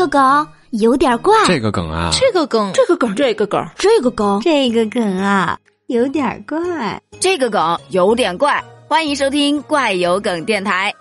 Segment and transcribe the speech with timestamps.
[0.00, 8.64] 个梗有点怪，这个梗啊，这个梗，这个梗，这个梗，这个梗，这个梗啊，有点怪，这个梗有点怪。
[8.88, 10.94] 欢迎收听怪有梗电台。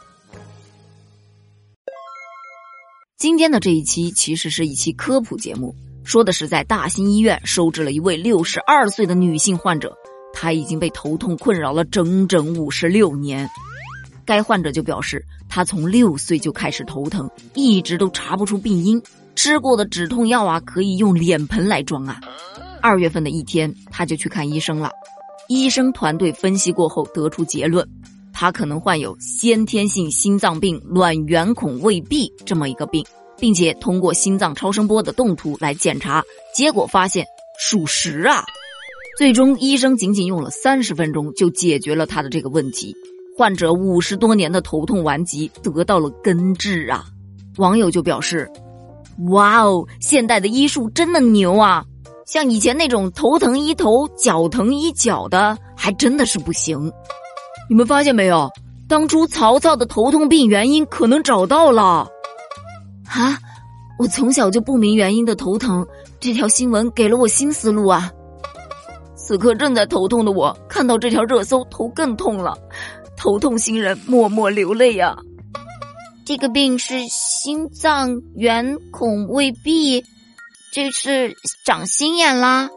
[3.17, 5.73] 今天的这一期其实是一期科普节目，
[6.03, 9.95] 说的是在大兴医院收治了一位六十二岁的女性患者，
[10.33, 13.49] 她已经被头痛困扰了整整五十六年。
[14.29, 19.01] 该患者就表示，他从六岁就开始头疼，一直都查不出病因，
[19.35, 22.21] 吃过的止痛药啊可以用脸盆来装啊。
[22.79, 24.91] 二月份的一天，他就去看医生了。
[25.47, 27.83] 医生团队分析过后得出结论，
[28.31, 33.03] 他可能患有先天性心脏病卵圆孔未闭这么一个病，
[33.39, 36.23] 并且通过心脏超声波的动图来检查，
[36.53, 37.25] 结果发现
[37.59, 38.45] 属实啊。
[39.17, 42.95] 最终，医生仅仅用了三十分钟就解决了他的这个问题，
[43.39, 47.05] 患者五十多年的头痛顽疾得到了根治啊。
[47.55, 48.51] 网友就表示
[49.31, 51.85] ：“哇哦，现代的医术真的牛啊！”
[52.27, 56.91] 像以前那种头疼医头、脚疼医脚的，还真的是不行。
[57.69, 58.49] 你们发现没有？
[58.89, 62.09] 当初曹操的头痛病原因可能找到了。
[63.07, 63.39] 啊！
[63.97, 65.87] 我从小就不明原因的头疼，
[66.19, 68.11] 这条新闻给了我新思路啊！
[69.15, 72.57] 此刻正在头痛的我，看到这条热搜，头更痛了。
[73.19, 75.17] 头痛新人默默流泪呀。
[76.25, 80.03] 这个病是心脏圆孔未闭。
[80.71, 82.69] 这是长心眼啦。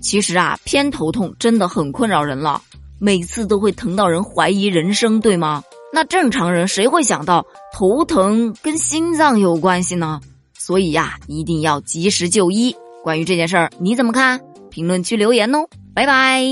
[0.00, 2.62] 其实啊，偏头痛真的很困扰人了，
[2.98, 5.62] 每次都会疼到人怀疑人生，对吗？
[5.92, 10.20] 那正常人谁会想到头疼跟心脏有关系呢？
[10.56, 12.74] 所以呀，一定要及时就医。
[13.02, 14.40] 关于这件事儿，你怎么看？
[14.70, 16.42] 评论区留言哦，拜拜。